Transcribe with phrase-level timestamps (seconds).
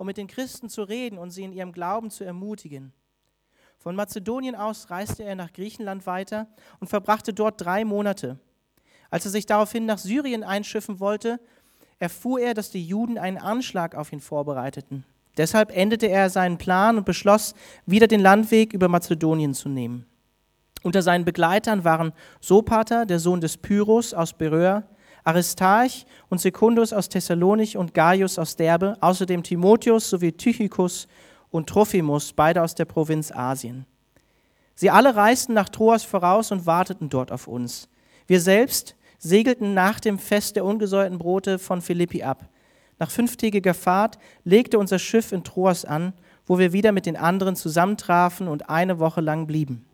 [0.00, 2.94] um mit den Christen zu reden und sie in ihrem Glauben zu ermutigen.
[3.76, 6.46] Von Mazedonien aus reiste er nach Griechenland weiter
[6.80, 8.38] und verbrachte dort drei Monate.
[9.10, 11.38] Als er sich daraufhin nach Syrien einschiffen wollte,
[11.98, 15.04] erfuhr er, dass die Juden einen Anschlag auf ihn vorbereiteten.
[15.36, 17.54] Deshalb endete er seinen Plan und beschloss,
[17.84, 20.06] wieder den Landweg über Mazedonien zu nehmen.
[20.82, 24.84] Unter seinen Begleitern waren Sopater, der Sohn des Pyrrhus aus Beröa,
[25.24, 31.08] Aristarch und Sekundus aus Thessalonich und Gaius aus Derbe, außerdem Timotheus sowie Tychicus
[31.50, 33.86] und Trophimus, beide aus der Provinz Asien.
[34.74, 37.88] Sie alle reisten nach Troas voraus und warteten dort auf uns.
[38.26, 42.48] Wir selbst segelten nach dem Fest der ungesäuerten Brote von Philippi ab.
[42.98, 46.12] Nach fünftägiger Fahrt legte unser Schiff in Troas an,
[46.46, 49.84] wo wir wieder mit den anderen zusammentrafen und eine Woche lang blieben.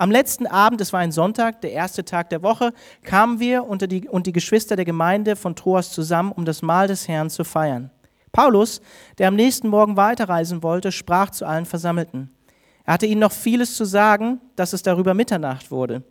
[0.00, 3.88] Am letzten Abend, es war ein Sonntag, der erste Tag der Woche, kamen wir unter
[3.88, 7.42] die, und die Geschwister der Gemeinde von Troas zusammen, um das Mahl des Herrn zu
[7.42, 7.90] feiern.
[8.30, 8.80] Paulus,
[9.18, 12.30] der am nächsten Morgen weiterreisen wollte, sprach zu allen Versammelten.
[12.84, 16.04] Er hatte ihnen noch vieles zu sagen, dass es darüber Mitternacht wurde.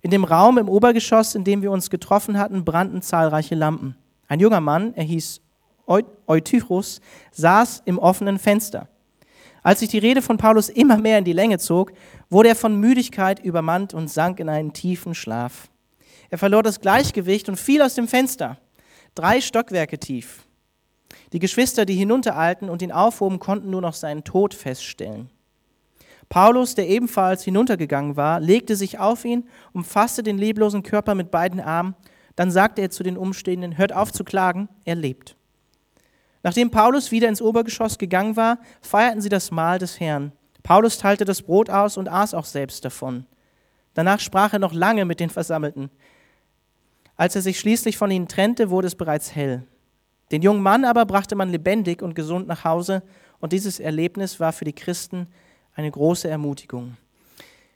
[0.00, 3.96] In dem Raum im Obergeschoss, in dem wir uns getroffen hatten, brannten zahlreiche Lampen.
[4.28, 5.40] Ein junger Mann, er hieß
[6.28, 7.00] Eutychus,
[7.32, 8.86] saß im offenen Fenster.
[9.68, 11.92] Als sich die Rede von Paulus immer mehr in die Länge zog,
[12.30, 15.68] wurde er von Müdigkeit übermannt und sank in einen tiefen Schlaf.
[16.30, 18.56] Er verlor das Gleichgewicht und fiel aus dem Fenster,
[19.14, 20.46] drei Stockwerke tief.
[21.34, 25.28] Die Geschwister, die hinuntereilten und ihn aufhoben, konnten nur noch seinen Tod feststellen.
[26.30, 31.60] Paulus, der ebenfalls hinuntergegangen war, legte sich auf ihn, umfasste den leblosen Körper mit beiden
[31.60, 31.94] Armen,
[32.36, 35.37] dann sagte er zu den Umstehenden, hört auf zu klagen, er lebt.
[36.42, 40.32] Nachdem Paulus wieder ins Obergeschoss gegangen war, feierten sie das Mahl des Herrn.
[40.62, 43.26] Paulus teilte das Brot aus und aß auch selbst davon.
[43.94, 45.90] Danach sprach er noch lange mit den Versammelten.
[47.16, 49.64] Als er sich schließlich von ihnen trennte, wurde es bereits hell.
[50.30, 53.02] Den jungen Mann aber brachte man lebendig und gesund nach Hause,
[53.40, 55.28] und dieses Erlebnis war für die Christen
[55.74, 56.96] eine große Ermutigung.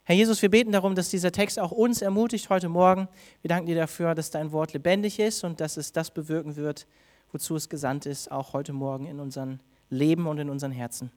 [0.04, 3.08] Herr Jesus, wir beten darum, dass dieser Text auch uns ermutigt heute Morgen.
[3.40, 6.86] Wir danken dir dafür, dass dein Wort lebendig ist und dass es das bewirken wird,
[7.32, 9.58] wozu es gesandt ist, auch heute Morgen in unserem
[9.90, 11.10] Leben und in unseren Herzen.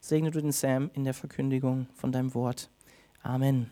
[0.00, 2.70] Segne du den Sam in der Verkündigung von deinem Wort.
[3.22, 3.70] Amen.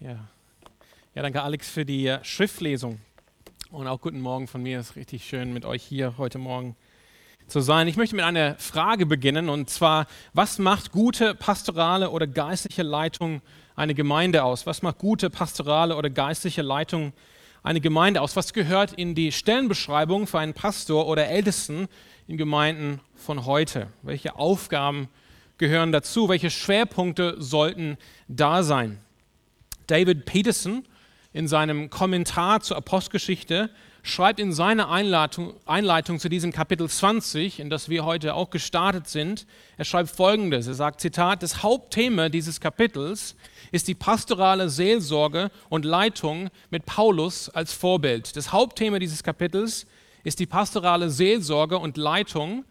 [0.00, 0.28] Ja.
[1.14, 3.00] ja, danke Alex für die äh, Schriftlesung.
[3.70, 4.80] Und auch guten Morgen von mir.
[4.80, 6.74] Es ist richtig schön, mit euch hier heute Morgen
[7.50, 7.88] zu sein.
[7.88, 13.42] Ich möchte mit einer Frage beginnen und zwar, was macht gute pastorale oder geistliche Leitung
[13.74, 14.66] eine Gemeinde aus?
[14.66, 17.12] Was macht gute pastorale oder geistliche Leitung
[17.62, 18.36] eine Gemeinde aus?
[18.36, 21.88] Was gehört in die Stellenbeschreibung für einen Pastor oder Ältesten
[22.28, 23.88] in Gemeinden von heute?
[24.02, 25.08] Welche Aufgaben
[25.58, 26.28] gehören dazu?
[26.28, 29.00] Welche Schwerpunkte sollten da sein?
[29.88, 30.84] David Peterson
[31.32, 33.70] in seinem Kommentar zur Apostelgeschichte
[34.02, 39.08] schreibt in seiner Einleitung, Einleitung zu diesem Kapitel 20, in das wir heute auch gestartet
[39.08, 39.46] sind,
[39.76, 43.36] er schreibt folgendes, er sagt, Zitat, das Hauptthema dieses Kapitels
[43.72, 48.36] ist die pastorale Seelsorge und Leitung mit Paulus als Vorbild.
[48.36, 49.86] Das Hauptthema dieses Kapitels
[50.24, 52.64] ist die pastorale Seelsorge und Leitung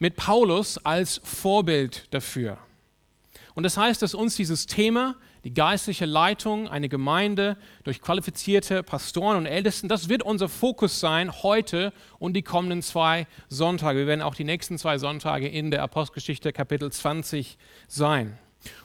[0.00, 2.58] mit Paulus als Vorbild dafür.
[3.54, 9.36] Und das heißt, dass uns dieses Thema die geistliche Leitung, eine Gemeinde durch qualifizierte Pastoren
[9.36, 9.88] und Ältesten.
[9.88, 14.00] Das wird unser Fokus sein heute und die kommenden zwei Sonntage.
[14.00, 18.38] Wir werden auch die nächsten zwei Sonntage in der Apostelgeschichte Kapitel 20 sein.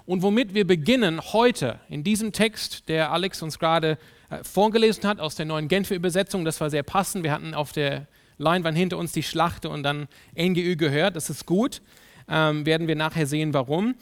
[0.05, 3.97] Und womit wir beginnen heute in diesem Text, der Alex uns gerade
[4.29, 7.23] äh, vorgelesen hat aus der neuen Genfer Übersetzung, das war sehr passend.
[7.23, 11.15] Wir hatten auf der Leinwand hinter uns die Schlachte und dann NGÜ gehört.
[11.15, 11.81] Das ist gut.
[12.27, 13.95] Ähm, werden wir nachher sehen, warum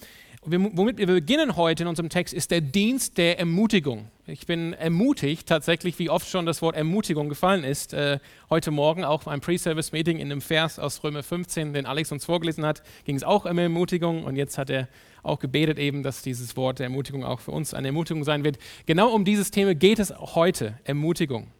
[0.50, 4.08] womit wir beginnen heute in unserem Text, ist der Dienst der Ermutigung.
[4.26, 7.94] Ich bin ermutigt, tatsächlich, wie oft schon das Wort Ermutigung gefallen ist.
[7.94, 8.20] Äh,
[8.50, 12.66] heute Morgen auch beim Pre-Service-Meeting in einem Vers aus Römer 15, den Alex uns vorgelesen
[12.66, 14.24] hat, ging es auch um Ermutigung.
[14.24, 14.88] Und jetzt hat er
[15.22, 18.58] auch gebetet eben, dass dieses Wort der Ermutigung auch für uns eine Ermutigung sein wird.
[18.86, 21.52] Genau um dieses Thema geht es heute, Ermutigung.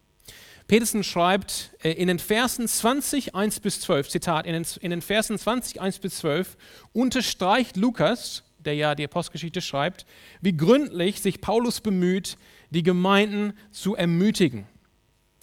[0.66, 5.02] Peterson schreibt äh, in den Versen 20, 1 bis 12, Zitat, in den, in den
[5.02, 6.56] Versen 20, 1 bis 12
[6.92, 10.04] unterstreicht Lukas, der ja die Apostelgeschichte schreibt,
[10.42, 12.36] wie gründlich sich Paulus bemüht,
[12.68, 14.66] die Gemeinden zu ermutigen.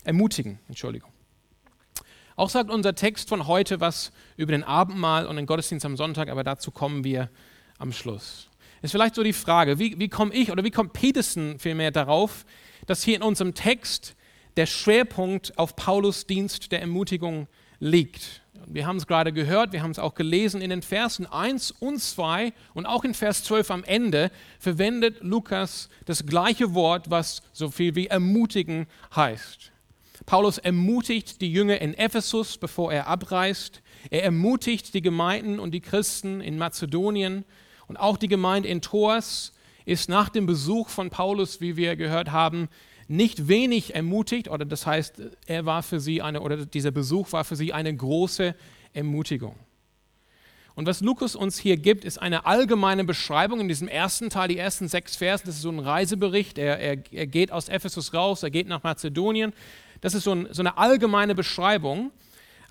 [0.04, 1.12] Ermutigen, Entschuldigung.
[2.36, 6.30] Auch sagt unser Text von heute was über den Abendmahl und den Gottesdienst am Sonntag,
[6.30, 7.32] aber dazu kommen wir
[7.80, 8.52] am Schluss.
[8.84, 12.46] Ist vielleicht so die Frage, wie, wie komme ich oder wie kommt Peterson vielmehr darauf,
[12.86, 14.16] dass hier in unserem Text
[14.56, 17.48] der Schwerpunkt auf Paulus Dienst der Ermutigung
[17.80, 18.44] liegt.
[18.68, 22.02] Wir haben es gerade gehört, wir haben es auch gelesen in den Versen 1 und
[22.02, 27.70] 2 und auch in Vers 12 am Ende verwendet Lukas das gleiche Wort, was so
[27.70, 29.72] viel wie ermutigen heißt.
[30.26, 33.84] Paulus ermutigt die Jünger in Ephesus, bevor er abreist.
[34.10, 37.46] Er ermutigt die Gemeinden und die Christen in Mazedonien
[37.88, 39.54] und auch die Gemeinde in Troas
[39.86, 42.70] ist nach dem Besuch von Paulus, wie wir gehört haben,
[43.08, 47.44] nicht wenig ermutigt, oder das heißt, er war für sie eine, oder dieser Besuch war
[47.44, 48.56] für sie eine große
[48.94, 49.56] Ermutigung.
[50.76, 54.58] Und was Lukas uns hier gibt, ist eine allgemeine Beschreibung in diesem ersten Teil, die
[54.58, 55.46] ersten sechs Versen.
[55.46, 56.58] Das ist so ein Reisebericht.
[56.58, 59.54] Er, er, er geht aus Ephesus raus, er geht nach Mazedonien.
[60.02, 62.12] Das ist so, ein, so eine allgemeine Beschreibung.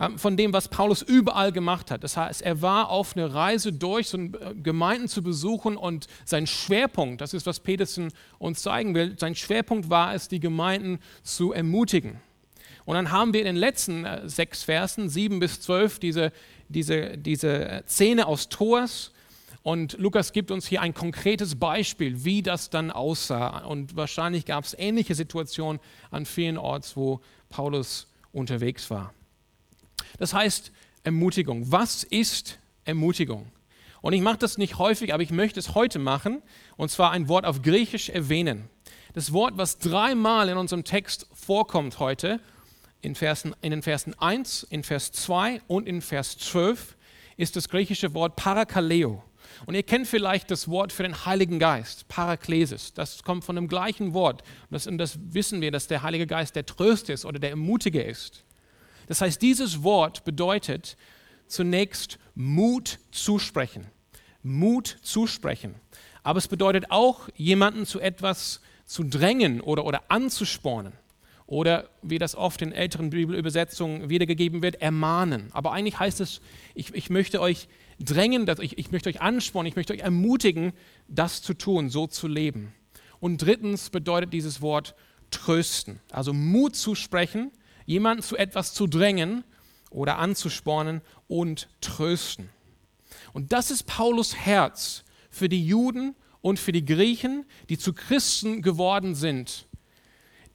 [0.00, 2.02] Ähm, von dem, was Paulus überall gemacht hat.
[2.02, 4.30] Das heißt, er war auf einer Reise durch, so äh,
[4.60, 9.90] Gemeinden zu besuchen und sein Schwerpunkt, das ist, was Peterson uns zeigen will, sein Schwerpunkt
[9.90, 12.20] war es, die Gemeinden zu ermutigen.
[12.84, 16.32] Und dann haben wir in den letzten äh, sechs Versen, sieben bis zwölf, diese,
[16.68, 19.12] diese, diese Szene aus Troas.
[19.62, 23.64] Und Lukas gibt uns hier ein konkretes Beispiel, wie das dann aussah.
[23.64, 25.80] Und wahrscheinlich gab es ähnliche Situationen
[26.10, 29.14] an vielen Orten, wo Paulus unterwegs war.
[30.18, 30.72] Das heißt
[31.02, 31.70] Ermutigung.
[31.70, 33.50] Was ist Ermutigung?
[34.00, 36.42] Und ich mache das nicht häufig, aber ich möchte es heute machen,
[36.76, 38.68] und zwar ein Wort auf Griechisch erwähnen.
[39.14, 42.40] Das Wort, was dreimal in unserem Text vorkommt heute,
[43.00, 46.96] in, Versen, in den Versen 1, in Vers 2 und in Vers 12,
[47.36, 49.22] ist das griechische Wort Parakaleo.
[49.66, 52.92] Und ihr kennt vielleicht das Wort für den Heiligen Geist, Paraklesis.
[52.92, 54.42] Das kommt von dem gleichen Wort.
[54.42, 57.50] Und das, und das wissen wir, dass der Heilige Geist der Tröster ist oder der
[57.50, 58.44] Ermutiger ist.
[59.06, 60.96] Das heißt, dieses Wort bedeutet
[61.46, 63.86] zunächst Mut zusprechen.
[64.42, 65.74] Mut zusprechen.
[66.22, 70.92] Aber es bedeutet auch, jemanden zu etwas zu drängen oder, oder anzuspornen.
[71.46, 75.50] Oder wie das oft in älteren Bibelübersetzungen wiedergegeben wird, ermahnen.
[75.52, 76.40] Aber eigentlich heißt es,
[76.74, 77.68] ich, ich möchte euch
[78.00, 80.72] drängen, dass ich, ich möchte euch anspornen, ich möchte euch ermutigen,
[81.06, 82.72] das zu tun, so zu leben.
[83.20, 84.94] Und drittens bedeutet dieses Wort
[85.30, 86.00] trösten.
[86.10, 87.50] Also Mut zusprechen
[87.86, 89.44] jemanden zu etwas zu drängen
[89.90, 92.50] oder anzuspornen und trösten.
[93.32, 98.62] Und das ist Paulus Herz für die Juden und für die Griechen, die zu Christen
[98.62, 99.66] geworden sind,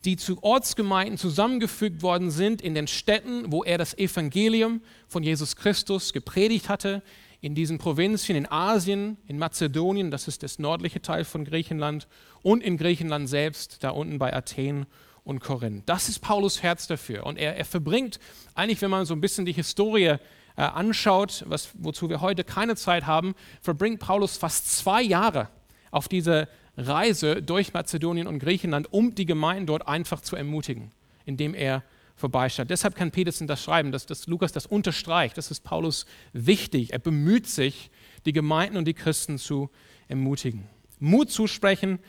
[0.05, 5.55] die zu Ortsgemeinden zusammengefügt worden sind in den Städten, wo er das Evangelium von Jesus
[5.55, 7.01] Christus gepredigt hatte,
[7.41, 12.07] in diesen Provinzien in Asien, in Mazedonien, das ist das nördliche Teil von Griechenland,
[12.41, 14.85] und in Griechenland selbst, da unten bei Athen
[15.23, 15.87] und Korinth.
[15.87, 17.25] Das ist Paulus Herz dafür.
[17.25, 18.19] Und er, er verbringt,
[18.55, 20.15] eigentlich, wenn man so ein bisschen die Historie
[20.55, 25.49] äh, anschaut, was, wozu wir heute keine Zeit haben, verbringt Paulus fast zwei Jahre
[25.91, 30.91] auf dieser Reise durch Mazedonien und Griechenland, um die Gemeinden dort einfach zu ermutigen,
[31.25, 31.83] indem er
[32.15, 32.69] vorbeischaut.
[32.69, 35.37] Deshalb kann Peterson das schreiben, dass, dass Lukas das unterstreicht.
[35.37, 36.91] Das ist Paulus wichtig.
[36.93, 37.89] Er bemüht sich,
[38.25, 39.69] die Gemeinden und die Christen zu
[40.07, 40.67] ermutigen.
[40.99, 41.99] Mut zusprechen,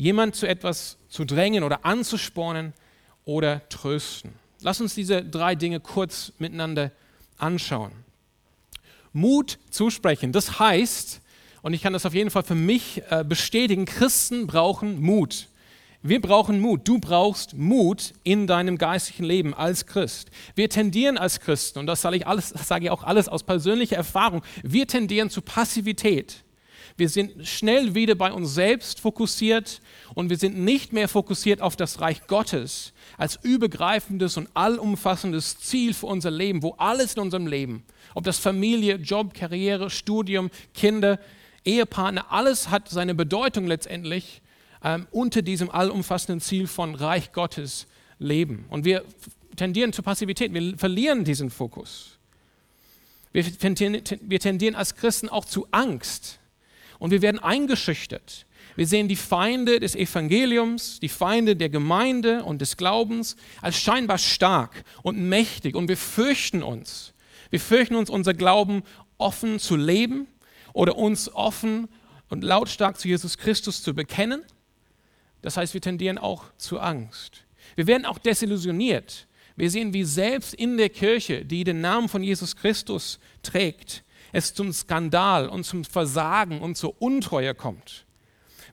[0.00, 2.72] jemand zu etwas zu drängen oder anzuspornen
[3.26, 4.32] oder trösten.
[4.62, 6.90] Lass uns diese drei Dinge kurz miteinander
[7.36, 7.92] anschauen.
[9.12, 11.20] Mut zusprechen, das heißt,
[11.62, 15.48] und ich kann das auf jeden Fall für mich äh, bestätigen, Christen brauchen Mut.
[16.02, 16.88] Wir brauchen Mut.
[16.88, 20.30] Du brauchst Mut in deinem geistlichen Leben als Christ.
[20.54, 23.42] Wir tendieren als Christen, und das sage ich, alles, das sage ich auch alles aus
[23.42, 26.42] persönlicher Erfahrung, wir tendieren zu Passivität.
[27.00, 29.80] Wir sind schnell wieder bei uns selbst fokussiert
[30.12, 35.94] und wir sind nicht mehr fokussiert auf das Reich Gottes als übergreifendes und allumfassendes Ziel
[35.94, 41.18] für unser Leben, wo alles in unserem Leben, ob das Familie, Job, Karriere, Studium, Kinder,
[41.64, 44.42] Ehepartner, alles hat seine Bedeutung letztendlich
[44.84, 47.86] ähm, unter diesem allumfassenden Ziel von Reich Gottes
[48.18, 48.66] leben.
[48.68, 49.06] Und wir
[49.56, 52.18] tendieren zur Passivität, wir verlieren diesen Fokus.
[53.32, 56.39] Wir tendieren, wir tendieren als Christen auch zu Angst
[57.00, 58.46] und wir werden eingeschüchtert.
[58.76, 64.18] Wir sehen die Feinde des Evangeliums, die Feinde der Gemeinde und des Glaubens als scheinbar
[64.18, 67.12] stark und mächtig und wir fürchten uns.
[67.50, 68.84] Wir fürchten uns, unser Glauben
[69.18, 70.28] offen zu leben
[70.72, 71.88] oder uns offen
[72.28, 74.42] und lautstark zu Jesus Christus zu bekennen.
[75.42, 77.44] Das heißt, wir tendieren auch zu Angst.
[77.74, 79.26] Wir werden auch desillusioniert.
[79.56, 84.54] Wir sehen, wie selbst in der Kirche, die den Namen von Jesus Christus trägt, es
[84.54, 88.06] zum Skandal und zum Versagen und zur Untreue kommt.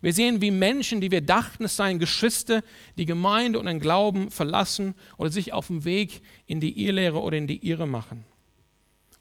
[0.02, 2.62] Wir sehen, wie Menschen, die wir dachten, es seien Geschwister,
[2.98, 7.38] die Gemeinde und den Glauben verlassen oder sich auf dem Weg in die Irrlehre oder
[7.38, 8.24] in die Irre machen.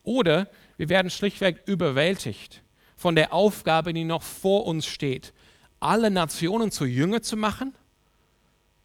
[0.02, 2.62] Oder wir werden schlichtweg überwältigt
[2.96, 5.32] von der Aufgabe, die noch vor uns steht,
[5.80, 7.74] alle Nationen zu Jünger zu machen.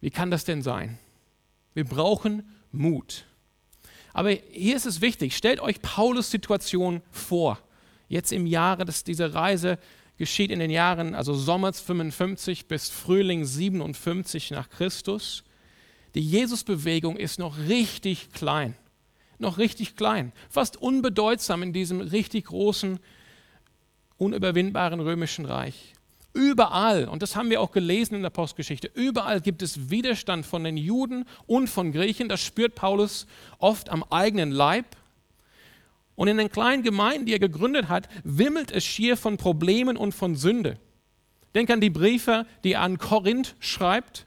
[0.00, 0.98] Wie kann das denn sein?
[1.74, 3.24] Wir brauchen Mut.
[4.12, 7.58] Aber hier ist es wichtig, stellt euch Paulus Situation vor.
[8.08, 9.78] Jetzt im Jahre, dass diese Reise
[10.18, 15.44] geschieht in den Jahren, also Sommers 55 bis Frühling 57 nach Christus.
[16.14, 18.76] Die Jesusbewegung ist noch richtig klein,
[19.38, 23.00] noch richtig klein, fast unbedeutsam in diesem richtig großen,
[24.18, 25.91] unüberwindbaren römischen Reich.
[26.34, 30.64] Überall, und das haben wir auch gelesen in der Postgeschichte, überall gibt es Widerstand von
[30.64, 32.28] den Juden und von Griechen.
[32.28, 33.26] Das spürt Paulus
[33.58, 34.86] oft am eigenen Leib.
[36.14, 40.12] Und in den kleinen Gemeinden, die er gegründet hat, wimmelt es schier von Problemen und
[40.12, 40.78] von Sünde.
[41.54, 44.26] Denk an die Briefe, die er an Korinth schreibt.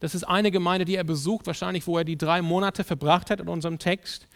[0.00, 3.40] Das ist eine Gemeinde, die er besucht, wahrscheinlich wo er die drei Monate verbracht hat
[3.40, 4.26] in unserem Text.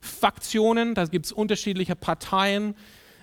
[0.00, 2.74] Faktionen, da gibt es unterschiedliche Parteien,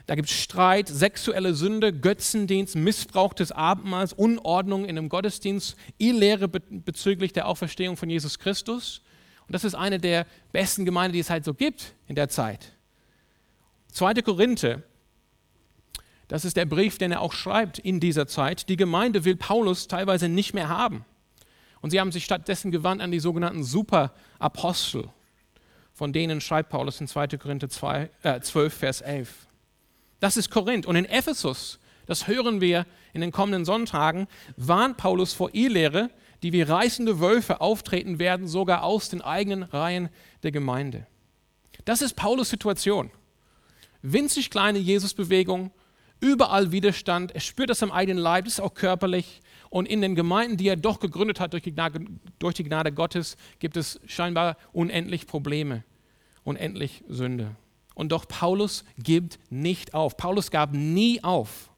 [0.05, 6.47] da gibt es Streit, sexuelle Sünde, Götzendienst, Missbrauch des Abendmahls, Unordnung in einem Gottesdienst, Irrlehre
[6.47, 9.01] bezüglich der Auferstehung von Jesus Christus.
[9.47, 12.73] Und das ist eine der besten Gemeinden, die es halt so gibt in der Zeit.
[13.91, 14.15] 2.
[14.21, 14.83] Korinther,
[16.27, 18.69] das ist der Brief, den er auch schreibt in dieser Zeit.
[18.69, 21.03] Die Gemeinde will Paulus teilweise nicht mehr haben.
[21.81, 25.09] Und sie haben sich stattdessen gewandt an die sogenannten Superapostel.
[25.93, 27.27] Von denen schreibt Paulus in 2.
[27.37, 29.48] Korinther 2, äh, 12, Vers 11.
[30.19, 30.85] Das ist Korinth.
[30.85, 36.09] Und in Ephesus, das hören wir in den kommenden Sonntagen, warnt Paulus vor Irrlehre,
[36.43, 40.09] die wie reißende Wölfe auftreten werden, sogar aus den eigenen Reihen
[40.43, 41.05] der Gemeinde.
[41.85, 43.11] Das ist Paulus Situation.
[44.01, 45.71] Winzig kleine Jesusbewegung,
[46.21, 49.41] überall Widerstand, er spürt das am eigenen Leib, das ist auch körperlich.
[49.69, 52.03] Und in den Gemeinden, die er doch gegründet hat durch die Gnade,
[52.39, 55.83] durch die Gnade Gottes, gibt es scheinbar unendlich Probleme,
[56.43, 57.55] unendlich Sünde.
[57.99, 60.15] Und doch Paulus gibt nicht auf.
[60.15, 61.69] Paulus gab nie auf.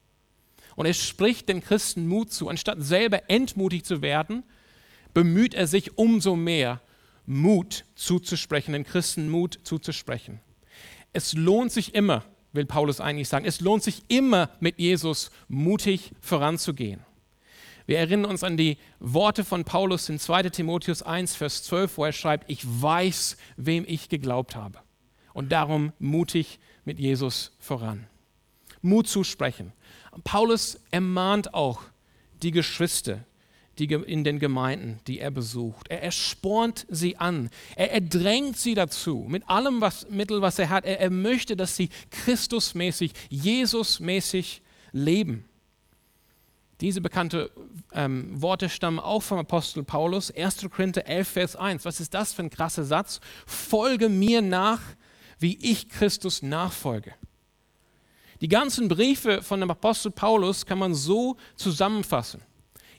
[0.75, 2.47] Und er spricht den Christen Mut zu.
[2.47, 4.43] Anstatt selber entmutigt zu werden,
[5.15, 6.79] bemüht er sich umso mehr,
[7.25, 10.41] Mut zuzusprechen, den Christen Mut zuzusprechen.
[11.11, 12.23] Es lohnt sich immer,
[12.53, 17.01] will Paulus eigentlich sagen, es lohnt sich immer mit Jesus mutig voranzugehen.
[17.87, 22.05] Wir erinnern uns an die Worte von Paulus in 2 Timotheus 1, Vers 12, wo
[22.05, 24.77] er schreibt, ich weiß, wem ich geglaubt habe
[25.33, 28.07] und darum mutig mit Jesus voran.
[28.81, 29.73] Mut zusprechen.
[30.23, 31.81] Paulus ermahnt auch
[32.41, 33.25] die Geschwister
[33.81, 35.87] die in den Gemeinden, die er besucht.
[35.89, 37.49] Er, er spornt sie an.
[37.75, 40.85] Er, er drängt sie dazu, mit allem was, Mittel, was er hat.
[40.85, 44.61] Er, er möchte, dass sie Christusmäßig, Jesusmäßig
[44.91, 45.45] leben.
[46.81, 47.47] Diese bekannten
[47.93, 50.69] ähm, Worte stammen auch vom Apostel Paulus, 1.
[50.69, 51.85] Korinther 11, Vers 1.
[51.85, 53.19] Was ist das für ein krasser Satz?
[53.45, 54.81] Folge mir nach,
[55.41, 57.13] wie ich Christus nachfolge.
[58.41, 62.41] Die ganzen Briefe von dem Apostel Paulus kann man so zusammenfassen.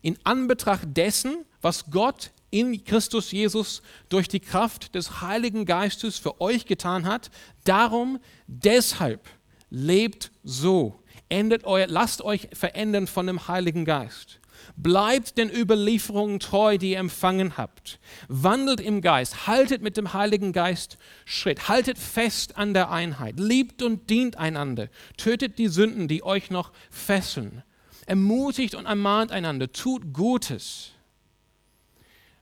[0.02, 6.40] In Anbetracht dessen, was Gott in Christus Jesus durch die Kraft des Heiligen Geistes für
[6.40, 7.30] euch getan hat,
[7.64, 9.28] darum, deshalb
[9.70, 11.02] lebt so.
[11.28, 14.41] Endet euer, lasst euch verändern von dem Heiligen Geist.
[14.76, 17.98] Bleibt den Überlieferungen treu, die ihr empfangen habt.
[18.28, 23.82] Wandelt im Geist, haltet mit dem Heiligen Geist Schritt, haltet fest an der Einheit, liebt
[23.82, 27.62] und dient einander, tötet die Sünden, die euch noch fesseln,
[28.06, 30.92] ermutigt und ermahnt einander, tut Gutes.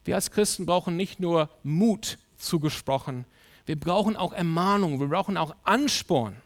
[0.04, 3.26] Wir als Christen brauchen nicht nur Mut zugesprochen,
[3.66, 6.36] wir brauchen auch Ermahnung, wir brauchen auch Ansporn,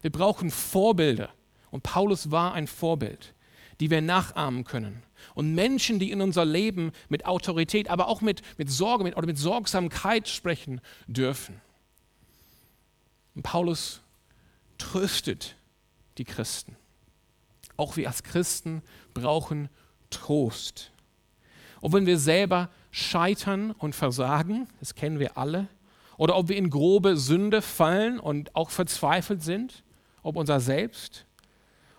[0.00, 1.30] wir brauchen Vorbilder.
[1.70, 3.33] Und Paulus war ein Vorbild
[3.80, 5.02] die wir nachahmen können.
[5.34, 9.26] Und Menschen, die in unser Leben mit Autorität, aber auch mit, mit Sorge mit, oder
[9.26, 11.60] mit Sorgsamkeit sprechen dürfen.
[13.34, 14.00] Und Paulus
[14.78, 15.56] tröstet
[16.18, 16.76] die Christen.
[17.76, 19.68] Auch wir als Christen brauchen
[20.10, 20.92] Trost.
[21.80, 25.68] Und wenn wir selber scheitern und versagen, das kennen wir alle,
[26.16, 29.82] oder ob wir in grobe Sünde fallen und auch verzweifelt sind,
[30.22, 31.26] ob unser Selbst,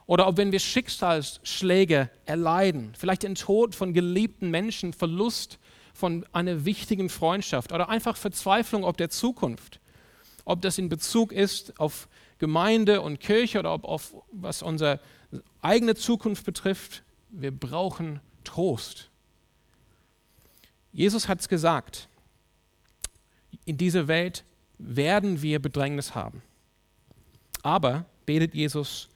[0.07, 5.59] oder ob wenn wir Schicksalsschläge erleiden, vielleicht den Tod von geliebten Menschen, Verlust
[5.93, 9.79] von einer wichtigen Freundschaft oder einfach Verzweiflung ob der Zukunft,
[10.43, 12.07] ob das in Bezug ist auf
[12.38, 15.00] Gemeinde und Kirche oder ob auf was unsere
[15.62, 19.09] eigene Zukunft betrifft, wir brauchen Trost.
[20.91, 22.07] Jesus hat es gesagt,
[23.65, 24.43] in dieser Welt
[24.77, 26.41] werden wir Bedrängnis haben.
[27.63, 29.09] Aber, betet Jesus,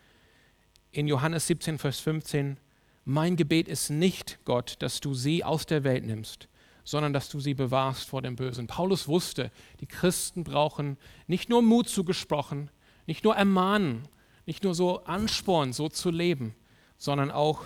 [0.91, 2.57] in Johannes 17, Vers 15,
[3.05, 6.47] mein Gebet ist nicht, Gott, dass du sie aus der Welt nimmst,
[6.83, 8.67] sondern dass du sie bewahrst vor dem Bösen.
[8.67, 12.69] Paulus wusste, die Christen brauchen nicht nur Mut zugesprochen,
[13.07, 14.07] nicht nur ermahnen,
[14.45, 16.55] nicht nur so anspornen, so zu leben,
[16.97, 17.65] sondern auch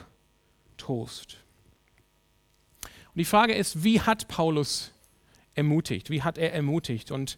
[0.77, 1.37] Trost.
[2.81, 4.91] Und die Frage ist, wie hat Paulus
[5.53, 6.09] ermutigt?
[6.09, 7.11] Wie hat er ermutigt?
[7.11, 7.37] Und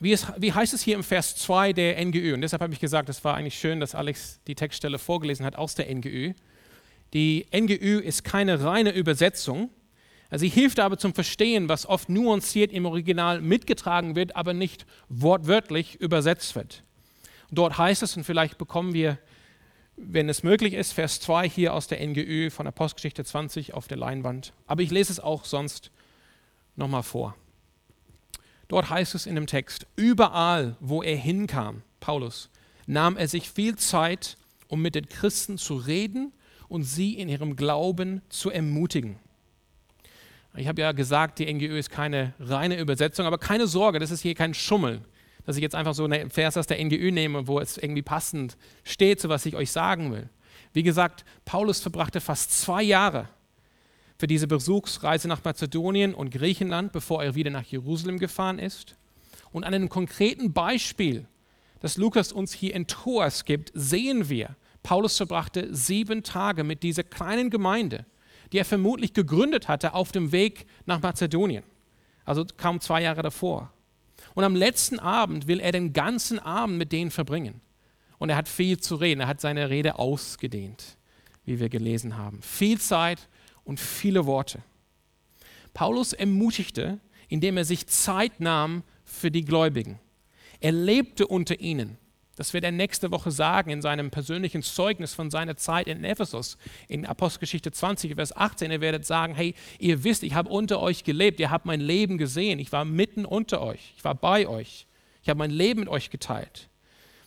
[0.00, 2.32] wie, es, wie heißt es hier im Vers 2 der NGÜ?
[2.32, 5.56] Und deshalb habe ich gesagt, es war eigentlich schön, dass Alex die Textstelle vorgelesen hat
[5.56, 6.32] aus der NGÜ.
[7.12, 9.70] Die NGÜ ist keine reine Übersetzung.
[10.32, 15.96] Sie hilft aber zum Verstehen, was oft nuanciert im Original mitgetragen wird, aber nicht wortwörtlich
[15.96, 16.82] übersetzt wird.
[17.50, 19.18] Dort heißt es, und vielleicht bekommen wir,
[19.96, 23.98] wenn es möglich ist, Vers 2 hier aus der NGÜ von Apostelgeschichte 20 auf der
[23.98, 24.54] Leinwand.
[24.66, 25.90] Aber ich lese es auch sonst
[26.76, 27.34] nochmal vor.
[28.70, 32.50] Dort heißt es in dem Text, überall, wo er hinkam, Paulus,
[32.86, 34.36] nahm er sich viel Zeit,
[34.68, 36.32] um mit den Christen zu reden
[36.68, 39.18] und sie in ihrem Glauben zu ermutigen.
[40.54, 44.20] Ich habe ja gesagt, die NGÖ ist keine reine Übersetzung, aber keine Sorge, das ist
[44.20, 45.04] hier kein Schummeln,
[45.44, 48.56] dass ich jetzt einfach so einen Vers aus der NGÖ nehme, wo es irgendwie passend
[48.84, 50.28] steht, zu was ich euch sagen will.
[50.72, 53.28] Wie gesagt, Paulus verbrachte fast zwei Jahre
[54.20, 58.96] für diese Besuchsreise nach Mazedonien und Griechenland, bevor er wieder nach Jerusalem gefahren ist.
[59.50, 61.26] Und an einem konkreten Beispiel,
[61.80, 67.02] das Lukas uns hier in Troas gibt, sehen wir, Paulus verbrachte sieben Tage mit dieser
[67.02, 68.04] kleinen Gemeinde,
[68.52, 71.64] die er vermutlich gegründet hatte auf dem Weg nach Mazedonien,
[72.26, 73.72] also kaum zwei Jahre davor.
[74.34, 77.62] Und am letzten Abend will er den ganzen Abend mit denen verbringen.
[78.18, 80.98] Und er hat viel zu reden, er hat seine Rede ausgedehnt,
[81.46, 82.42] wie wir gelesen haben.
[82.42, 83.28] Viel Zeit
[83.70, 84.64] und viele Worte.
[85.74, 86.98] Paulus ermutigte,
[87.28, 90.00] indem er sich Zeit nahm für die Gläubigen.
[90.58, 91.96] Er lebte unter ihnen.
[92.34, 96.58] Das wird er nächste Woche sagen in seinem persönlichen Zeugnis von seiner Zeit in Ephesus,
[96.88, 98.72] in Apostelgeschichte 20, Vers 18.
[98.72, 102.18] Er werdet sagen, hey, ihr wisst, ich habe unter euch gelebt, ihr habt mein Leben
[102.18, 104.88] gesehen, ich war mitten unter euch, ich war bei euch,
[105.22, 106.68] ich habe mein Leben mit euch geteilt.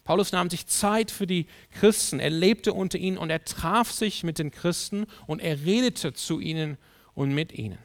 [0.03, 4.24] Paulus nahm sich Zeit für die Christen, er lebte unter ihnen und er traf sich
[4.24, 6.77] mit den Christen und er redete zu ihnen
[7.13, 7.77] und mit ihnen.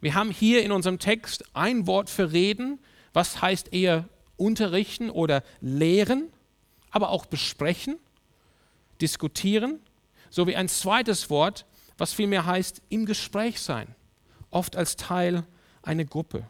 [0.00, 2.78] Wir haben hier in unserem Text ein Wort für reden,
[3.12, 6.28] was heißt eher unterrichten oder lehren,
[6.90, 7.98] aber auch besprechen,
[9.00, 9.80] diskutieren,
[10.30, 11.66] sowie ein zweites Wort,
[11.98, 13.94] was vielmehr heißt im Gespräch sein,
[14.50, 15.44] oft als Teil
[15.82, 16.48] einer Gruppe.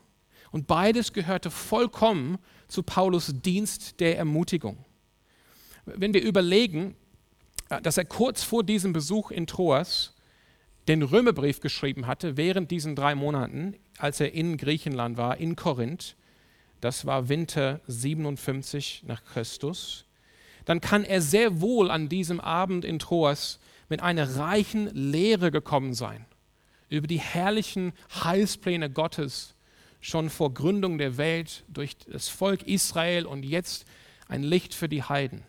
[0.51, 4.79] Und beides gehörte vollkommen zu Paulus Dienst der Ermutigung.
[5.85, 6.96] Wenn wir überlegen,
[7.68, 10.14] äh, dass er kurz vor diesem Besuch in Troas
[10.88, 16.16] den Römerbrief geschrieben hatte, während diesen drei Monaten, als er in Griechenland war, in Korinth,
[16.81, 20.05] das war Winter 57 nach Christus,
[20.64, 25.94] dann kann er sehr wohl an diesem Abend in Troas mit einer reichen Lehre gekommen
[25.94, 26.26] sein
[26.88, 29.56] über die herrlichen Heilspläne Gottes
[30.07, 33.87] schon vor Gründung der Welt durch das Volk Israel und jetzt
[34.29, 35.42] ein Licht für die Heiden.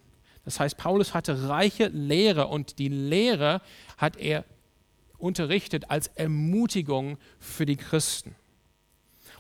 [0.46, 3.62] Das heißt, Paulus hatte reiche Lehre und die Lehre
[3.98, 4.46] hat er
[5.20, 8.36] unterrichtet als Ermutigung für die Christen.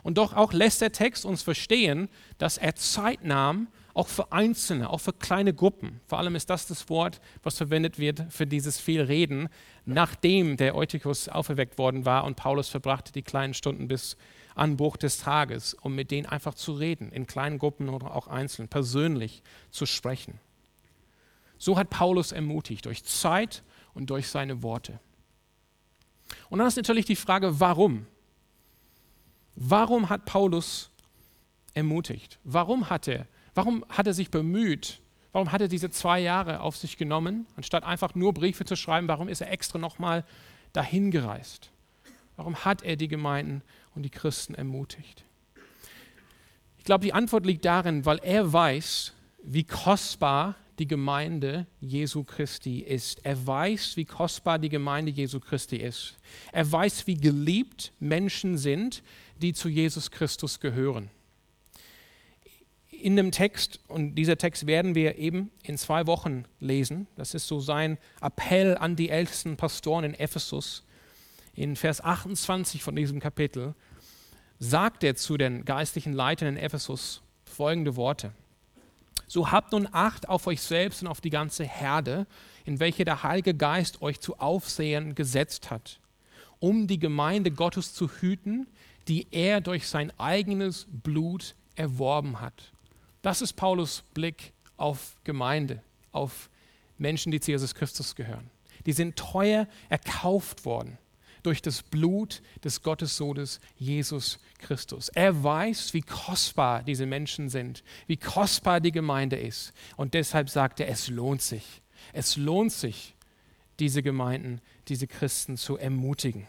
[0.03, 4.91] Und doch auch lässt der Text uns verstehen, dass er Zeit nahm, auch für Einzelne,
[4.91, 5.99] auch für kleine Gruppen.
[6.05, 9.49] Vor allem ist das das Wort, was verwendet wird für dieses viel Reden,
[9.85, 14.15] nachdem der Eutychus auferweckt worden war und Paulus verbrachte die kleinen Stunden bis
[14.57, 18.67] Anbruch des Tages, um mit denen einfach zu reden, in kleinen Gruppen oder auch einzeln,
[18.67, 20.39] persönlich zu sprechen.
[21.57, 24.99] So hat Paulus ermutigt, durch Zeit und durch seine Worte.
[26.49, 28.05] Und dann ist natürlich die Frage, warum?
[29.55, 30.91] Warum hat Paulus
[31.73, 32.39] ermutigt?
[32.43, 34.99] Warum hat er, warum hat er sich bemüht?
[35.31, 39.07] Warum hat er diese zwei Jahre auf sich genommen, anstatt einfach nur Briefe zu schreiben?
[39.07, 40.25] Warum ist er extra nochmal
[40.73, 41.71] dahin gereist?
[42.35, 43.63] Warum hat er die Gemeinden
[43.97, 45.25] und die Christen ermutigt?
[46.77, 49.11] Ich glaube, die Antwort liegt darin, weil er weiß,
[49.43, 53.25] wie kostbar die Gemeinde Jesu Christi ist.
[53.25, 56.15] Er weiß, wie kostbar die Gemeinde Jesu Christi ist.
[56.51, 59.01] Er weiß, wie geliebt Menschen sind,
[59.41, 61.09] die zu Jesus Christus gehören.
[62.91, 67.47] In dem Text, und dieser Text werden wir eben in zwei Wochen lesen, das ist
[67.47, 70.83] so sein Appell an die ältesten Pastoren in Ephesus,
[71.57, 73.73] in Vers 28 von diesem Kapitel,
[74.59, 78.31] sagt er zu den geistlichen Leitern in Ephesus folgende Worte.
[79.25, 82.27] So habt nun Acht auf euch selbst und auf die ganze Herde,
[82.65, 85.99] in welche der Heilige Geist euch zu Aufsehen gesetzt hat,
[86.59, 88.67] um die Gemeinde Gottes zu hüten,
[89.07, 92.71] die er durch sein eigenes Blut erworben hat.
[93.23, 96.49] Das ist Paulus Blick auf Gemeinde, auf
[96.99, 98.49] Menschen, die zu Jesus Christus gehören.
[98.85, 100.99] Die sind teuer erkauft worden
[101.47, 105.07] durch das Blut des Gottessohnes Jesus Christus.
[105.07, 109.71] Er weiß, wie kostbar diese Menschen sind, wie kostbar die Gemeinde ist.
[109.95, 111.81] Und deshalb sagt er, es lohnt sich.
[112.11, 113.15] Es lohnt sich,
[113.79, 116.47] diese Gemeinden, diese Christen zu ermutigen.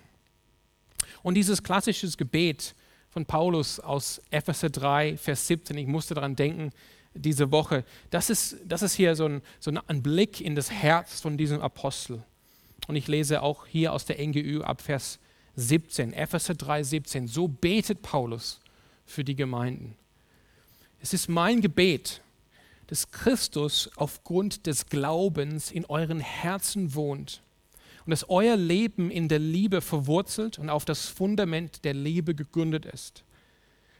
[1.22, 2.74] Und dieses klassische Gebet
[3.08, 5.78] von Paulus aus Epheser 3, Vers 17.
[5.78, 6.70] Ich musste daran denken
[7.14, 7.84] diese Woche.
[8.10, 11.60] Das ist, das ist hier so ein, so ein Blick in das Herz von diesem
[11.60, 12.24] Apostel.
[12.88, 15.20] Und ich lese auch hier aus der NGÜ ab Vers
[15.56, 17.28] 17, Epheser 3, 17.
[17.28, 18.60] So betet Paulus
[19.04, 19.94] für die Gemeinden.
[21.00, 22.22] Es ist mein Gebet,
[22.86, 27.42] dass Christus aufgrund des Glaubens in euren Herzen wohnt
[28.06, 32.86] und dass euer Leben in der Liebe verwurzelt und auf das Fundament der Liebe gegründet
[32.86, 33.22] ist.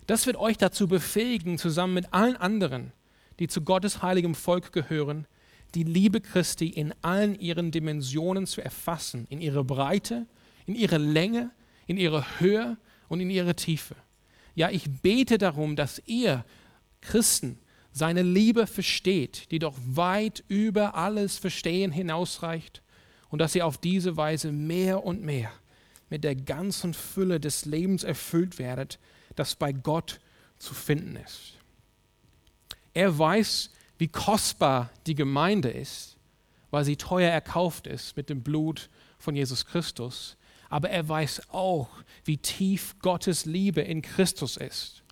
[0.07, 2.93] Das wird euch dazu befähigen, zusammen mit allen anderen,
[3.39, 5.27] die zu Gottes heiligem Volk gehören,
[5.75, 10.27] die Liebe Christi in allen ihren Dimensionen zu erfassen, in ihrer Breite,
[10.67, 11.51] in ihrer Länge,
[11.87, 12.77] in ihrer Höhe
[13.09, 13.97] und in ihrer Tiefe.
[14.55, 16.45] Ja, ich bete darum, dass ihr
[17.01, 17.59] Christen
[17.93, 22.83] seine Liebe versteht, die doch weit über alles Verstehen hinausreicht
[23.29, 25.53] und dass ihr auf diese Weise mehr und mehr
[26.11, 28.99] mit der ganzen Fülle des Lebens erfüllt werdet,
[29.37, 30.21] das bei Gott
[30.59, 31.55] zu finden ist.
[32.95, 36.17] Er weiß, wie kostbar die Gemeinde ist,
[36.71, 40.37] weil sie teuer erkauft ist mit dem Blut von Jesus Christus.
[40.71, 41.89] Aber er weiß auch,
[42.25, 45.03] wie tief Gottes Liebe in Christus ist.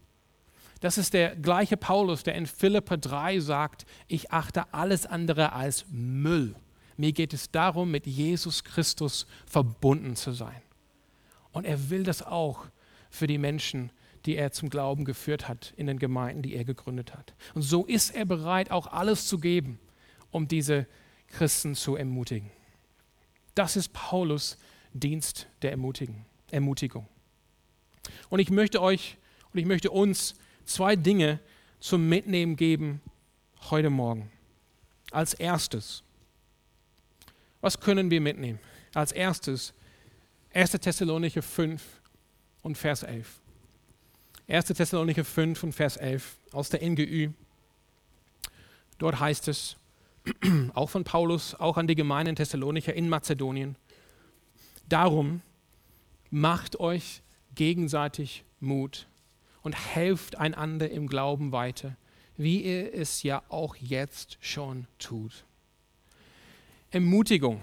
[0.80, 5.86] Das ist der gleiche Paulus, der in Philippa 3 sagt, ich achte alles andere als
[5.90, 6.54] Müll.
[6.98, 10.62] Mir geht es darum, mit Jesus Christus verbunden zu sein.
[11.52, 12.66] Und er will das auch
[13.08, 13.90] für die Menschen,
[14.26, 17.34] die er zum Glauben geführt hat in den Gemeinden, die er gegründet hat.
[17.54, 19.78] Und so ist er bereit, auch alles zu geben,
[20.30, 20.86] um diese
[21.28, 22.50] Christen zu ermutigen.
[23.54, 24.58] Das ist Paulus
[24.92, 27.08] Dienst der Ermutigung.
[28.28, 29.16] Und ich möchte euch
[29.52, 30.34] und ich möchte uns
[30.64, 31.38] zwei Dinge
[31.80, 33.00] zum Mitnehmen geben
[33.70, 34.30] heute Morgen.
[35.12, 36.02] Als erstes,
[37.60, 38.58] was können wir mitnehmen?
[38.92, 39.72] Als erstes
[40.52, 40.72] 1.
[40.72, 41.82] Thessalonicher 5
[42.62, 43.40] und Vers 11.
[44.48, 44.66] 1.
[44.66, 47.30] Thessalonicher 5 und Vers 11 aus der NGÜ.
[48.98, 49.76] Dort heißt es,
[50.74, 53.76] auch von Paulus, auch an die Gemeinde in Thessalonicher in Mazedonien,
[54.88, 55.42] darum
[56.30, 57.22] macht euch
[57.56, 59.08] gegenseitig Mut
[59.62, 61.96] und helft einander im Glauben weiter,
[62.36, 65.44] wie ihr es ja auch jetzt schon tut.
[66.92, 67.60] Ermutigung.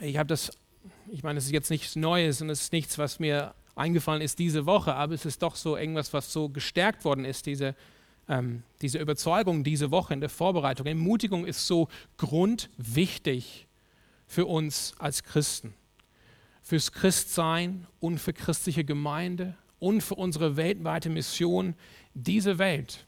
[0.00, 0.52] Ich habe das,
[1.10, 4.38] ich meine, es ist jetzt nichts Neues und es ist nichts, was mir eingefallen ist
[4.38, 7.74] diese Woche, aber es ist doch so irgendwas, was so gestärkt worden ist, diese,
[8.28, 10.86] ähm, diese Überzeugung diese Woche in der Vorbereitung.
[10.86, 13.66] Ermutigung ist so grundwichtig
[14.26, 15.74] für uns als Christen,
[16.62, 21.74] fürs Christsein und für christliche Gemeinde und für unsere weltweite Mission,
[22.14, 23.06] diese Welt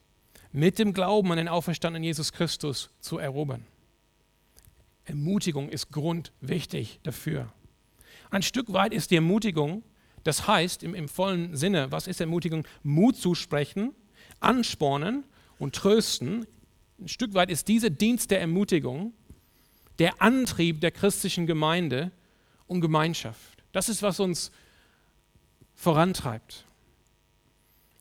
[0.53, 3.65] mit dem Glauben an den auferstandenen Jesus Christus zu erobern.
[5.05, 7.53] Ermutigung ist grundwichtig dafür.
[8.31, 9.83] Ein Stück weit ist die Ermutigung,
[10.25, 12.67] das heißt im, im vollen Sinne, was ist Ermutigung?
[12.83, 13.95] Mut zusprechen,
[14.41, 15.25] anspornen
[15.59, 16.47] und trösten.
[17.01, 19.15] Ein Stück weit ist dieser Dienst der Ermutigung
[19.99, 22.11] der Antrieb der christlichen Gemeinde
[22.67, 23.63] und Gemeinschaft.
[23.73, 24.51] Das ist, was uns
[25.75, 26.65] vorantreibt.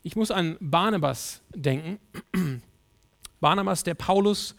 [0.02, 1.98] Ich muss an Barnabas denken.
[3.40, 4.54] Barnabas, der Paulus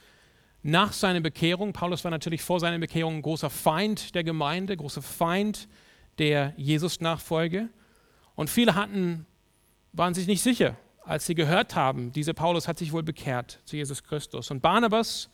[0.63, 5.01] nach seiner Bekehrung, Paulus war natürlich vor seiner Bekehrung ein großer Feind der Gemeinde, großer
[5.01, 7.69] Feind der Jesus-Nachfolge.
[8.35, 9.25] Und viele hatten,
[9.93, 13.75] waren sich nicht sicher, als sie gehört haben, dieser Paulus hat sich wohl bekehrt zu
[13.75, 14.51] Jesus Christus.
[14.51, 15.29] Und Barnabas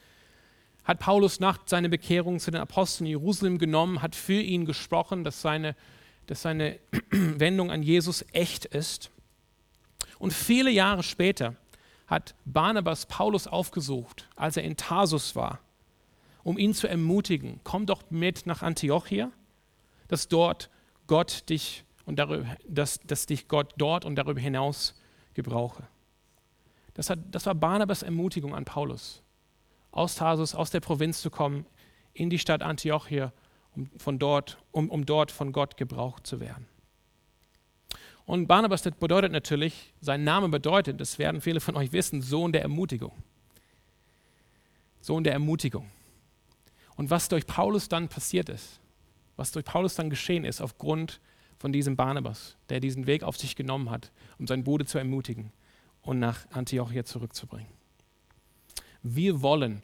[0.83, 5.23] hat Paulus nach seiner Bekehrung zu den Aposteln in Jerusalem genommen, hat für ihn gesprochen,
[5.23, 5.75] dass seine
[6.27, 6.77] dass seine
[7.11, 9.09] Wendung an Jesus echt ist.
[10.19, 11.55] Und viele Jahre später
[12.05, 15.59] hat Barnabas Paulus aufgesucht, als er in Tarsus war,
[16.43, 19.31] um ihn zu ermutigen, komm doch mit nach Antiochia,
[20.07, 20.69] dass dort
[21.07, 24.95] Gott dich und darüber, dass, dass dich Gott dort und darüber hinaus
[25.33, 25.83] gebrauche.
[26.93, 29.21] Das, hat, das war Barnabas Ermutigung an Paulus,
[29.91, 31.65] aus Tarsus, aus der Provinz zu kommen,
[32.13, 33.31] in die Stadt Antiochia
[33.75, 36.67] um, von dort, um, um dort von Gott gebraucht zu werden.
[38.25, 42.51] Und Barnabas, das bedeutet natürlich, sein Name bedeutet, das werden viele von euch wissen, Sohn
[42.51, 43.13] der Ermutigung.
[44.99, 45.89] Sohn der Ermutigung.
[46.95, 48.81] Und was durch Paulus dann passiert ist,
[49.37, 51.21] was durch Paulus dann geschehen ist, aufgrund
[51.57, 55.51] von diesem Barnabas, der diesen Weg auf sich genommen hat, um seinen Bruder zu ermutigen
[56.01, 57.71] und nach Antiochia zurückzubringen.
[59.01, 59.81] Wir wollen,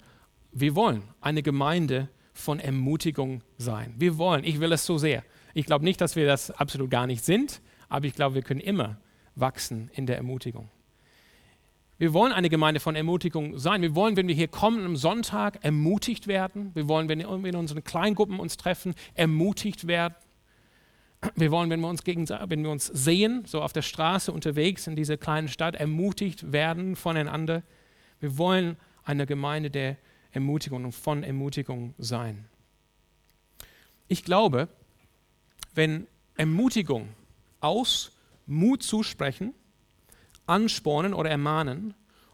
[0.52, 3.94] wir wollen eine Gemeinde, von Ermutigung sein.
[3.98, 5.24] Wir wollen, ich will es so sehr.
[5.54, 8.60] Ich glaube nicht, dass wir das absolut gar nicht sind, aber ich glaube, wir können
[8.60, 8.98] immer
[9.36, 10.70] wachsen in der Ermutigung.
[11.99, 13.82] Wir wollen eine Gemeinde von Ermutigung sein.
[13.82, 16.71] Wir wollen, wenn wir hier kommen am Sonntag, ermutigt werden.
[16.73, 20.15] Wir wollen, wenn wir in unseren Kleingruppen uns treffen, ermutigt werden.
[21.36, 24.95] wir wollen, wenn wir uns, wenn wir uns sehen, so auf der Straße unterwegs in
[24.95, 27.63] dieser kleinen Stadt, ermutigt werden voneinander.
[28.19, 29.97] Wir wollen eine Gemeinde der
[30.32, 32.45] Ermutigung und von Ermutigung sein.
[34.08, 34.67] Ich glaube,
[35.75, 37.10] wenn Ermutigung
[37.60, 38.12] aus
[38.45, 39.53] Mut zusprechen,
[40.45, 41.93] anspornen oder ermahnen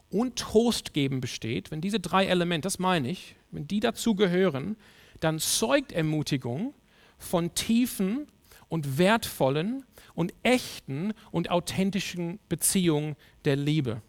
[0.10, 4.76] und Trost geben besteht, wenn diese drei Elemente, das meine ich, wenn die dazu gehören,
[5.19, 6.74] dann zeugt Ermutigung
[7.17, 8.28] von tiefen
[8.69, 9.84] und wertvollen
[10.15, 14.02] und echten und authentischen Beziehungen der Liebe.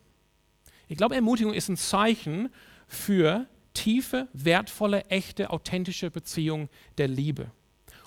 [0.89, 2.49] Ich glaube, Ermutigung ist ein Zeichen
[2.87, 7.51] für tiefe, wertvolle, echte, authentische Beziehungen der Liebe.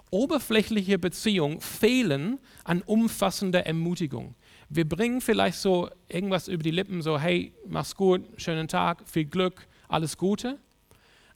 [0.09, 4.35] Oberflächliche Beziehungen fehlen an umfassender Ermutigung.
[4.75, 9.25] Wir bringen vielleicht so irgendwas über die Lippen, so hey, mach's gut, schönen Tag, viel
[9.25, 10.57] Glück, alles Gute.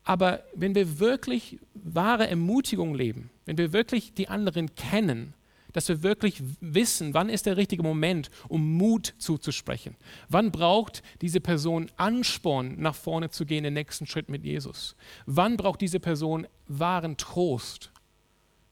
[0.04, 5.36] Aber wenn wir wirklich wahre Ermutigung leben, wenn wir wirklich die anderen kennen,
[5.72, 9.96] dass wir wirklich wissen, wann ist der richtige Moment, um Mut zuzusprechen.
[10.30, 14.96] Wann braucht diese Person Ansporn, nach vorne zu gehen, den nächsten Schritt mit Jesus?
[15.28, 17.92] Wann braucht diese Person wahren Trost,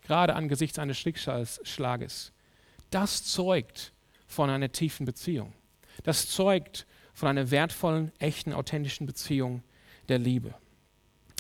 [0.01, 2.31] gerade angesichts eines Schicksalsschlages?
[2.89, 3.91] Das zeugt
[4.35, 5.53] von einer tiefen Beziehung.
[6.03, 9.63] Das zeugt von einer wertvollen, echten, authentischen Beziehung
[10.09, 10.53] der Liebe.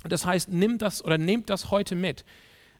[0.07, 2.25] Das heißt, nimm das oder nehmt das heute mit.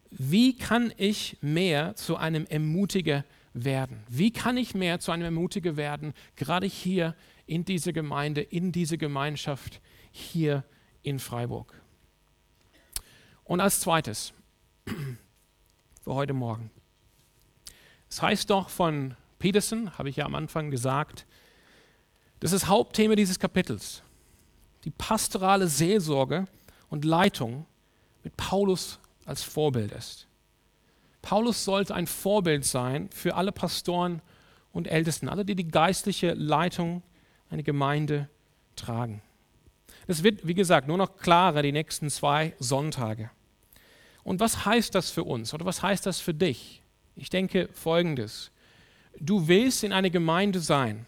[0.09, 4.03] Wie kann ich mehr zu einem Ermutiger werden?
[4.07, 8.97] Wie kann ich mehr zu einem Ermutiger werden, gerade hier in dieser Gemeinde, in dieser
[8.97, 10.63] Gemeinschaft hier
[11.03, 11.81] in Freiburg?
[13.43, 14.33] Und als zweites,
[16.03, 16.71] für heute Morgen.
[18.09, 21.27] Es heißt doch von Peterson, habe ich ja am Anfang gesagt,
[22.39, 24.01] das ist Hauptthema dieses Kapitels.
[24.85, 26.47] Die pastorale Seelsorge
[26.89, 27.67] und Leitung
[28.23, 30.25] mit Paulus als Vorbild ist.
[31.21, 34.23] Paulus sollte ein Vorbild sein für alle Pastoren
[34.71, 37.03] und Ältesten, alle, die die geistliche Leitung
[37.51, 38.27] einer Gemeinde
[38.75, 39.21] tragen.
[40.07, 43.29] Das wird, wie gesagt, nur noch klarer die nächsten zwei Sonntage.
[44.23, 46.81] Und was heißt das für uns oder was heißt das für dich?
[47.15, 48.49] Ich denke folgendes.
[49.19, 51.05] Du willst in einer Gemeinde sein,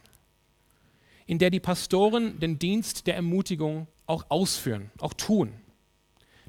[1.25, 5.53] in der die Pastoren den Dienst der Ermutigung auch ausführen, auch tun.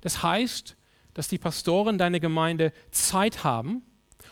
[0.01, 0.77] Das heißt,
[1.15, 3.83] dass die Pastoren deiner Gemeinde Zeit haben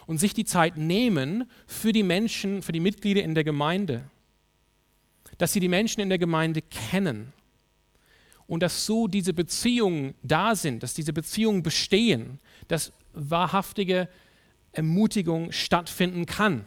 [0.07, 4.09] und sich die Zeit nehmen für die Menschen, für die Mitglieder in der Gemeinde.
[5.39, 7.33] Dass sie die Menschen in der Gemeinde kennen
[8.47, 14.09] und dass so diese Beziehungen da sind, dass diese Beziehungen bestehen, dass wahrhaftige
[14.73, 16.67] Ermutigung stattfinden kann.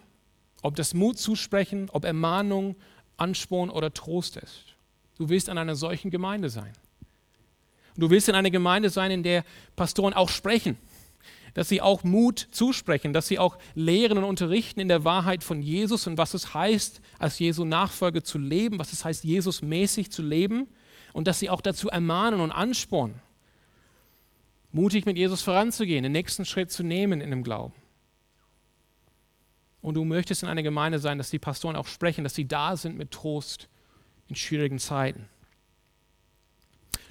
[0.61, 2.75] Ob das Mut zusprechen, ob Ermahnung,
[3.17, 4.75] Ansporn oder Trost ist.
[5.17, 6.73] Du willst an einer solchen Gemeinde sein.
[7.97, 9.43] Du willst in einer Gemeinde sein, in der
[9.75, 10.77] Pastoren auch sprechen,
[11.53, 15.61] dass sie auch Mut zusprechen, dass sie auch lehren und unterrichten in der Wahrheit von
[15.61, 20.11] Jesus und was es heißt, als Jesu Nachfolge zu leben, was es heißt, Jesus mäßig
[20.11, 20.67] zu leben
[21.11, 23.21] und dass sie auch dazu ermahnen und anspornen,
[24.71, 27.73] mutig mit Jesus voranzugehen, den nächsten Schritt zu nehmen in dem Glauben.
[29.81, 32.75] Und du möchtest in einer Gemeinde sein, dass die Pastoren auch sprechen, dass sie da
[32.75, 33.69] sind mit Trost
[34.27, 35.27] in schwierigen Zeiten.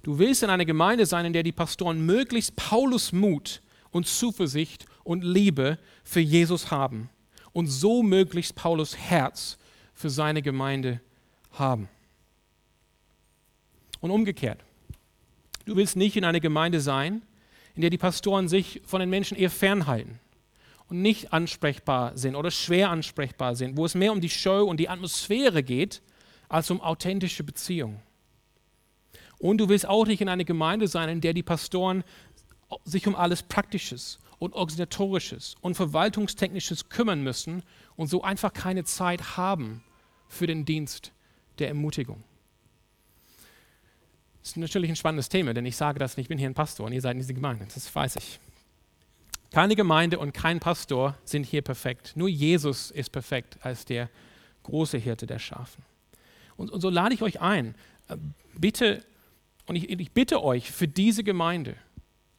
[0.02, 4.86] Du willst in einer Gemeinde sein, in der die Pastoren möglichst Paulus Mut und Zuversicht
[5.02, 7.10] und Liebe für Jesus haben
[7.52, 9.58] und so möglichst Paulus Herz
[9.94, 11.00] für seine Gemeinde
[11.52, 11.88] haben.
[14.00, 14.60] Und umgekehrt,
[15.64, 17.22] du willst nicht in einer Gemeinde sein,
[17.74, 20.20] in der die Pastoren sich von den Menschen eher fernhalten
[20.88, 24.78] und nicht ansprechbar sind oder schwer ansprechbar sind, wo es mehr um die Show und
[24.78, 26.02] die Atmosphäre geht,
[26.48, 28.00] als um authentische Beziehungen.
[29.38, 32.02] Und du willst auch nicht in einer Gemeinde sein, in der die Pastoren
[32.84, 37.62] sich um alles Praktisches und Organisatorisches und Verwaltungstechnisches kümmern müssen
[37.96, 39.82] und so einfach keine Zeit haben
[40.28, 41.12] für den Dienst
[41.58, 42.22] der Ermutigung.
[44.42, 46.54] Das ist natürlich ein spannendes Thema, denn ich sage das nicht, ich bin hier ein
[46.54, 48.40] Pastor und ihr seid in dieser Gemeinde, das weiß ich.
[49.50, 52.12] Keine Gemeinde und kein Pastor sind hier perfekt.
[52.16, 54.10] Nur Jesus ist perfekt als der
[54.62, 55.82] große Hirte der Schafen.
[56.56, 57.74] Und, und so lade ich euch ein,
[58.08, 58.16] äh,
[58.54, 59.04] bitte,
[59.66, 61.76] und ich, ich bitte euch für diese Gemeinde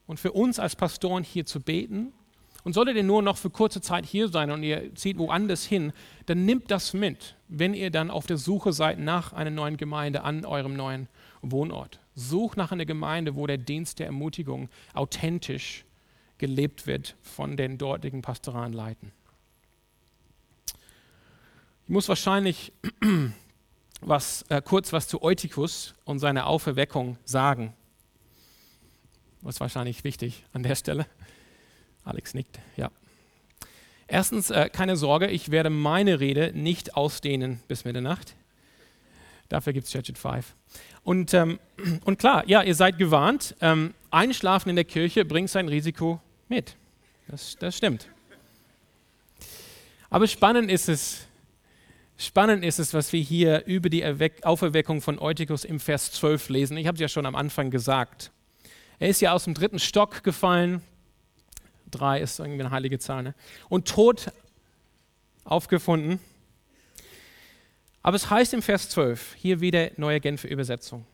[0.05, 2.13] und für uns als Pastoren hier zu beten.
[2.65, 5.93] Und solltet ihr nur noch für kurze Zeit hier sein und ihr zieht woanders hin,
[6.25, 10.23] dann nimmt das mit, wenn ihr dann auf der Suche seid nach einer neuen Gemeinde
[10.23, 11.07] an eurem neuen
[11.41, 12.01] Wohnort.
[12.15, 15.85] Sucht nach einer Gemeinde, wo der Dienst der Ermutigung authentisch
[16.39, 19.11] gelebt wird von den dortigen pastoralen Leiten.
[21.83, 22.73] Ich muss wahrscheinlich
[24.01, 27.73] was, äh, kurz was zu Eutychus und seiner Auferweckung sagen.
[29.41, 31.05] Das ist wahrscheinlich wichtig an der Stelle.
[32.03, 32.91] Alex nickt, ja.
[34.07, 38.35] Erstens, äh, keine Sorge, ich werde meine Rede nicht ausdehnen bis Mitternacht.
[39.49, 40.55] Dafür gibt es Church at Five.
[41.03, 41.59] Und, ähm,
[42.05, 43.55] und klar, ja, ihr seid gewarnt.
[43.61, 46.75] Ähm, Einschlafen in der Kirche bringt sein Risiko mit.
[47.27, 48.09] Das, das stimmt.
[50.09, 51.27] Aber spannend ist es,
[52.17, 56.49] spannend ist es, was wir hier über die Erweck Auferweckung von Eutychus im Vers 12
[56.49, 56.77] lesen.
[56.77, 58.31] Ich habe es ja schon am Anfang gesagt.
[58.97, 60.81] Er ist ja aus dem dritten Stock gefallen,
[61.91, 63.23] Drei ist irgendwie eine heilige Zahl.
[63.23, 63.35] Ne?
[63.67, 64.31] Und tot
[65.43, 66.19] aufgefunden.
[68.01, 71.05] Aber es heißt im Vers 12, hier wieder neue Genfer Übersetzung.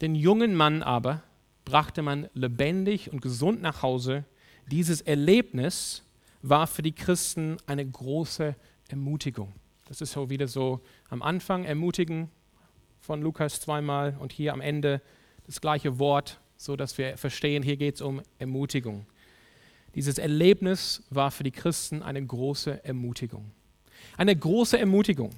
[0.00, 1.22] Den jungen Mann aber
[1.66, 4.24] brachte man lebendig und gesund nach Hause.
[4.70, 6.02] Dieses Erlebnis
[6.40, 8.54] war für die Christen eine große
[8.88, 9.52] Ermutigung.
[9.88, 12.30] Das ist so wieder so am Anfang ermutigen
[13.00, 15.02] von Lukas zweimal und hier am Ende
[15.46, 19.06] das gleiche Wort, so dass wir verstehen, hier geht es um Ermutigung.
[19.94, 23.50] Dieses Erlebnis war für die Christen eine große Ermutigung.
[24.16, 25.30] Eine große Ermutigung.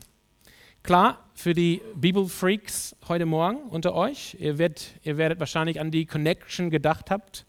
[0.89, 6.07] Klar, für die Bibelfreaks heute Morgen unter euch, ihr, werdet, ihr werdet wahrscheinlich an die
[6.07, 7.45] Connection gedacht habt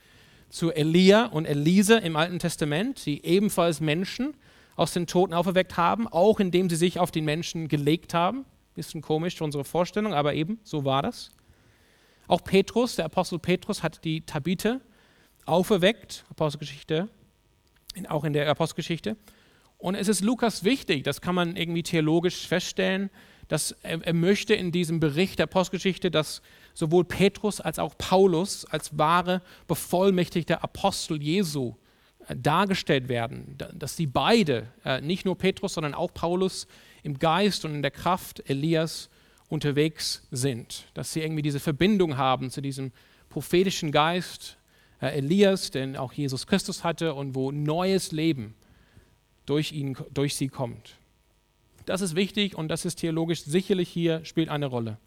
[0.49, 4.33] zu Elia und Elise im Alten Testament, die ebenfalls Menschen
[4.75, 8.43] aus den Toten auferweckt haben, auch indem sie sich auf den Menschen gelegt haben.
[8.75, 11.29] Bisschen komisch für unsere Vorstellung, aber eben so war das.
[12.27, 14.81] Auch Petrus, der Apostel Petrus, hat die Tabithe
[15.45, 17.07] auferweckt, Apostelgeschichte,
[18.09, 19.15] auch in der Apostelgeschichte.
[19.79, 23.09] Und es ist Lukas wichtig, das kann man irgendwie theologisch feststellen,
[23.49, 26.41] dass er, er möchte in diesem Bericht der Apostelgeschichte, dass
[26.73, 31.75] sowohl Petrus als auch Paulus als wahre bevollmächtigte Apostel Jesu
[32.27, 36.67] äh, dargestellt werden, dass sie beide, äh, nicht nur Petrus, sondern auch Paulus
[37.03, 39.09] im Geist und in der Kraft Elias
[39.49, 42.91] unterwegs sind, dass sie irgendwie diese Verbindung haben zu diesem
[43.29, 44.57] prophetischen Geist,
[45.01, 48.53] äh, Elias, den auch Jesus Christus hatte und wo neues Leben
[49.47, 50.99] durch, ihn, durch sie kommt.
[51.89, 54.99] Das ist wichtig und das ist theologisch sicherlich hier, spielt eine Rolle.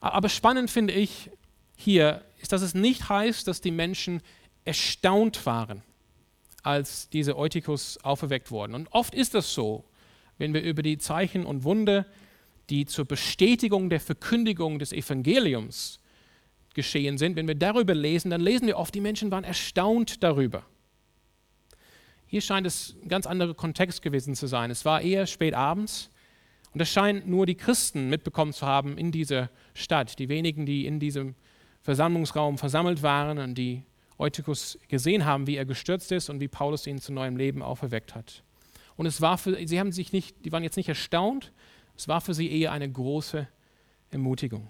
[0.00, 1.30] Aber spannend finde ich
[1.74, 4.20] hier, ist, dass es nicht heißt, dass die Menschen
[4.66, 5.82] erstaunt waren,
[6.62, 8.74] als diese Eutychus auferweckt wurden.
[8.74, 9.84] Und oft ist das so,
[10.36, 12.04] wenn wir über die Zeichen und Wunde,
[12.68, 15.98] die zur Bestätigung der Verkündigung des Evangeliums
[16.74, 20.66] geschehen sind, wenn wir darüber lesen, dann lesen wir oft, die Menschen waren erstaunt darüber.
[22.30, 24.70] Hier scheint es ein ganz anderer Kontext gewesen zu sein.
[24.70, 26.10] Es war eher spät abends
[26.72, 30.86] und es scheint nur die Christen mitbekommen zu haben in dieser Stadt, die wenigen, die
[30.86, 31.34] in diesem
[31.82, 33.82] Versammlungsraum versammelt waren und die
[34.16, 38.14] Eutychus gesehen haben, wie er gestürzt ist und wie Paulus ihn zu neuem Leben auferweckt
[38.14, 38.44] hat.
[38.94, 41.50] Und es war für sie haben sich nicht, die waren jetzt nicht erstaunt,
[41.96, 43.48] es war für sie eher eine große
[44.12, 44.68] Ermutigung.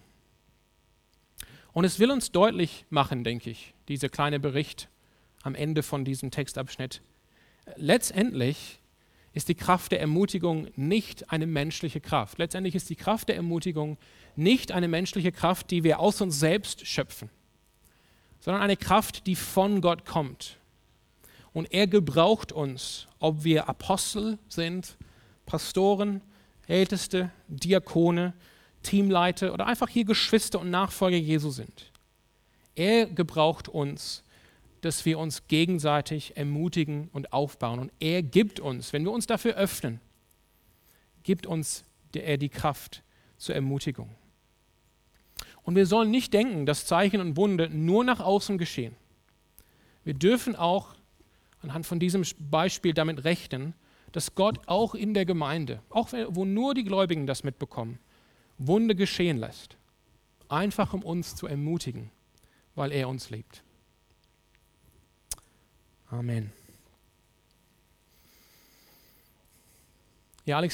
[1.74, 4.88] Und es will uns deutlich machen, denke ich, dieser kleine Bericht
[5.42, 7.02] am Ende von diesem Textabschnitt.
[7.76, 8.80] Letztendlich
[9.32, 12.38] ist die Kraft der Ermutigung nicht eine menschliche Kraft.
[12.38, 13.96] Letztendlich ist die Kraft der Ermutigung
[14.36, 17.30] nicht eine menschliche Kraft, die wir aus uns selbst schöpfen,
[18.40, 20.56] sondern eine Kraft, die von Gott kommt.
[21.52, 24.96] Und er gebraucht uns, ob wir Apostel sind,
[25.46, 26.22] Pastoren,
[26.66, 28.34] Älteste, Diakone,
[28.82, 31.90] Teamleiter oder einfach hier Geschwister und Nachfolger Jesu sind.
[32.74, 34.22] Er gebraucht uns,
[34.80, 37.78] dass wir uns gegenseitig ermutigen und aufbauen.
[37.78, 40.00] Und er gibt uns, wenn wir uns dafür öffnen,
[41.22, 43.02] gibt uns er die Kraft
[43.36, 44.10] zur Ermutigung.
[45.62, 48.96] Und wir sollen nicht denken, dass Zeichen und Wunder nur nach außen geschehen.
[50.04, 50.94] Wir dürfen auch
[51.62, 53.74] anhand von diesem Beispiel damit rechnen,
[54.12, 57.98] dass Gott auch in der Gemeinde, auch wo nur die Gläubigen das mitbekommen,
[58.58, 59.76] Wunde geschehen lässt.
[60.48, 62.10] Einfach um uns zu ermutigen,
[62.74, 63.62] weil er uns liebt.
[66.10, 66.52] Amen.
[70.44, 70.68] Ja, Alex